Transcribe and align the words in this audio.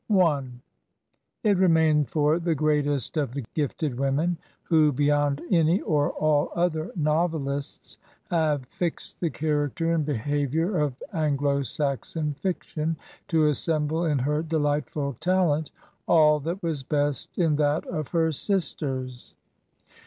It 1.43 1.57
remained 1.59 2.09
for 2.09 2.39
the 2.39 2.55
greatest 2.55 3.17
of 3.17 3.35
the 3.35 3.45
gifted 3.53 3.99
women, 3.99 4.39
who 4.63 4.91
beyond 4.91 5.43
any 5.51 5.79
or 5.81 6.09
all 6.13 6.49
other 6.55 6.91
novelists 6.95 7.99
have 8.31 8.65
fixed 8.65 9.19
the 9.19 9.29
charac 9.29 9.75
ter 9.75 9.93
and 9.93 10.03
behavior 10.03 10.79
of 10.79 10.95
Anglo 11.13 11.61
Saxon 11.61 12.33
fiction, 12.33 12.95
to 13.27 13.45
assemble 13.45 14.03
in 14.05 14.17
her 14.17 14.41
delightful 14.41 15.13
talent 15.13 15.69
all 16.07 16.39
that 16.39 16.63
was 16.63 16.81
best 16.81 17.37
in 17.37 17.57
that 17.57 17.85
of 17.85 18.07
her 18.07 18.31
sis 18.31 18.73
ters. 18.73 19.35